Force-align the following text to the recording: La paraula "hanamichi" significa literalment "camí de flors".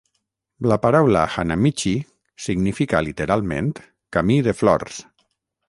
La 0.71 0.77
paraula 0.85 1.25
"hanamichi" 1.33 1.93
significa 2.47 3.03
literalment 3.09 3.71
"camí 4.19 4.41
de 4.49 4.55
flors". 4.63 4.99